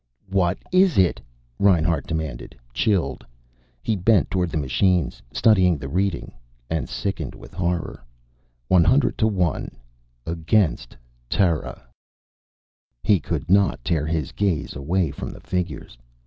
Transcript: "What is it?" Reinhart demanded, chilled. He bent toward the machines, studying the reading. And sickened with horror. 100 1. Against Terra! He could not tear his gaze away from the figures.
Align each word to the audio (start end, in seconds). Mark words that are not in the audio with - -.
"What 0.31 0.57
is 0.71 0.97
it?" 0.97 1.21
Reinhart 1.59 2.07
demanded, 2.07 2.57
chilled. 2.73 3.23
He 3.83 3.95
bent 3.95 4.31
toward 4.31 4.49
the 4.49 4.57
machines, 4.57 5.21
studying 5.31 5.77
the 5.77 5.87
reading. 5.87 6.31
And 6.71 6.89
sickened 6.89 7.35
with 7.35 7.53
horror. 7.53 8.03
100 8.67 9.21
1. 9.21 9.71
Against 10.25 10.97
Terra! 11.29 11.83
He 13.03 13.19
could 13.19 13.47
not 13.47 13.85
tear 13.85 14.07
his 14.07 14.31
gaze 14.31 14.75
away 14.75 15.11
from 15.11 15.29
the 15.29 15.39
figures. 15.41 15.99